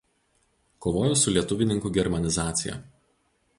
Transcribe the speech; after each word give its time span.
Kovojo 0.85 1.19
su 1.23 1.35
lietuvininkų 1.35 1.93
germanizacija. 1.99 2.81